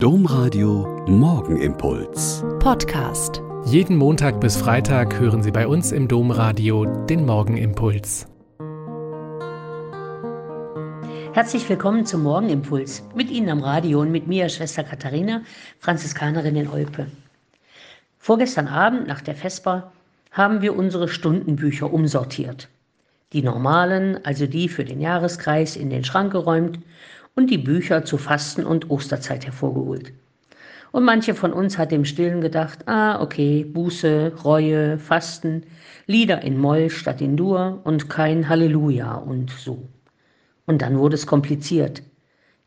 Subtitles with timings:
[0.00, 2.44] Domradio Morgenimpuls.
[2.60, 3.42] Podcast.
[3.64, 8.28] Jeden Montag bis Freitag hören Sie bei uns im Domradio den Morgenimpuls.
[11.32, 13.02] Herzlich willkommen zum Morgenimpuls.
[13.16, 15.42] Mit Ihnen am Radio und mit mir, Schwester Katharina,
[15.80, 17.08] Franziskanerin in Olpe.
[18.18, 19.90] Vorgestern Abend nach der Vesper
[20.30, 22.68] haben wir unsere Stundenbücher umsortiert.
[23.32, 26.78] Die normalen, also die für den Jahreskreis, in den Schrank geräumt
[27.38, 30.12] und die Bücher zu Fasten und Osterzeit hervorgeholt.
[30.90, 35.62] Und manche von uns hat im Stillen gedacht, ah, okay, Buße, Reue, Fasten,
[36.08, 39.86] Lieder in Moll statt in Dur und kein Halleluja und so.
[40.66, 42.02] Und dann wurde es kompliziert.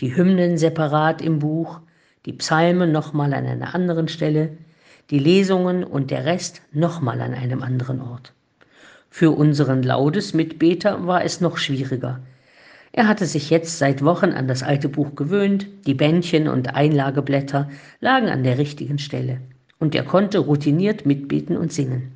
[0.00, 1.80] Die Hymnen separat im Buch,
[2.26, 4.58] die Psalmen nochmal an einer anderen Stelle,
[5.08, 8.34] die Lesungen und der Rest nochmal an einem anderen Ort.
[9.08, 12.20] Für unseren Laudes-Mitbeter war es noch schwieriger,
[12.92, 17.68] er hatte sich jetzt seit Wochen an das alte Buch gewöhnt, die Bändchen und Einlageblätter
[18.00, 19.40] lagen an der richtigen Stelle,
[19.78, 22.12] und er konnte routiniert mitbeten und singen.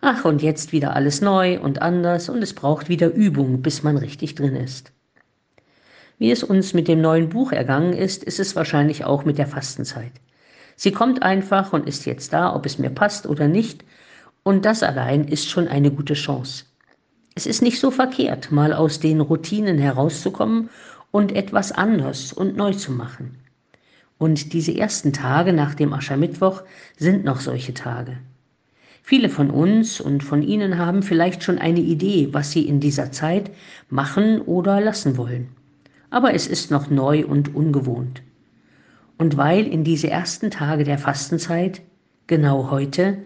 [0.00, 3.96] Ach, und jetzt wieder alles neu und anders, und es braucht wieder Übung, bis man
[3.96, 4.92] richtig drin ist.
[6.18, 9.46] Wie es uns mit dem neuen Buch ergangen ist, ist es wahrscheinlich auch mit der
[9.46, 10.12] Fastenzeit.
[10.76, 13.84] Sie kommt einfach und ist jetzt da, ob es mir passt oder nicht,
[14.42, 16.64] und das allein ist schon eine gute Chance.
[17.36, 20.70] Es ist nicht so verkehrt, mal aus den Routinen herauszukommen
[21.10, 23.38] und etwas anders und neu zu machen.
[24.18, 26.62] Und diese ersten Tage nach dem Aschermittwoch
[26.96, 28.18] sind noch solche Tage.
[29.02, 33.10] Viele von uns und von Ihnen haben vielleicht schon eine Idee, was Sie in dieser
[33.10, 33.50] Zeit
[33.90, 35.48] machen oder lassen wollen.
[36.10, 38.22] Aber es ist noch neu und ungewohnt.
[39.18, 41.82] Und weil in diese ersten Tage der Fastenzeit,
[42.28, 43.18] genau heute,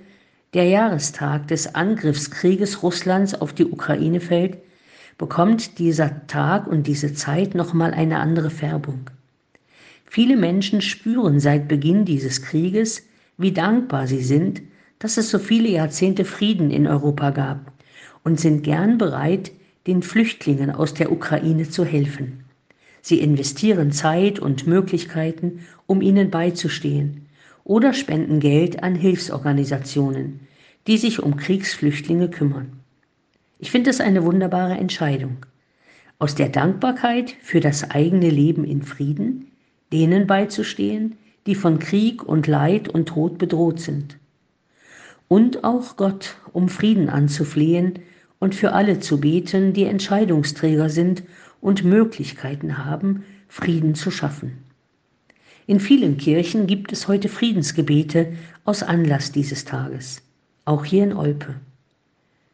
[0.54, 4.56] der Jahrestag des Angriffskrieges Russlands auf die Ukraine fällt,
[5.18, 9.10] bekommt dieser Tag und diese Zeit nochmal eine andere Färbung.
[10.06, 13.02] Viele Menschen spüren seit Beginn dieses Krieges,
[13.36, 14.62] wie dankbar sie sind,
[14.98, 17.72] dass es so viele Jahrzehnte Frieden in Europa gab
[18.24, 19.52] und sind gern bereit,
[19.86, 22.44] den Flüchtlingen aus der Ukraine zu helfen.
[23.02, 27.27] Sie investieren Zeit und Möglichkeiten, um ihnen beizustehen
[27.68, 30.40] oder spenden Geld an Hilfsorganisationen,
[30.86, 32.72] die sich um Kriegsflüchtlinge kümmern.
[33.58, 35.44] Ich finde es eine wunderbare Entscheidung.
[36.18, 39.52] Aus der Dankbarkeit für das eigene Leben in Frieden,
[39.92, 44.16] denen beizustehen, die von Krieg und Leid und Tod bedroht sind.
[45.28, 47.98] Und auch Gott um Frieden anzuflehen
[48.38, 51.22] und für alle zu beten, die Entscheidungsträger sind
[51.60, 54.67] und Möglichkeiten haben, Frieden zu schaffen.
[55.68, 58.32] In vielen Kirchen gibt es heute Friedensgebete
[58.64, 60.22] aus Anlass dieses Tages,
[60.64, 61.56] auch hier in Olpe.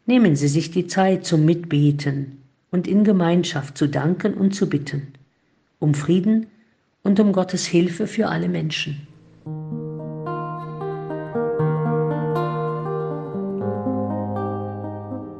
[0.04, 2.42] Nehmen Sie sich die Zeit zum Mitbeten
[2.72, 5.12] und in Gemeinschaft zu danken und zu bitten,
[5.78, 6.48] um Frieden
[7.04, 9.06] und um Gottes Hilfe für alle Menschen.